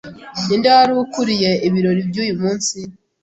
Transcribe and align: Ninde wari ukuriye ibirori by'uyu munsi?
Ninde 0.45 0.67
wari 0.75 0.93
ukuriye 1.03 1.51
ibirori 1.67 2.01
by'uyu 2.09 2.35
munsi? 2.41 2.77